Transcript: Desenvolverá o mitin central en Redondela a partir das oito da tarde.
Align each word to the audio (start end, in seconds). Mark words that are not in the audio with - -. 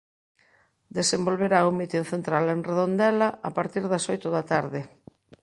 Desenvolverá 0.97 1.59
o 1.69 1.75
mitin 1.79 2.03
central 2.13 2.45
en 2.53 2.59
Redondela 2.69 3.29
a 3.49 3.51
partir 3.57 3.83
das 3.91 4.03
oito 4.13 4.27
da 4.35 4.43
tarde. 4.51 4.81